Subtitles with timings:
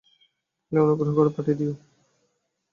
[0.71, 1.73] এলেই অনুগ্রহ করে পাঠিয়ে দিও।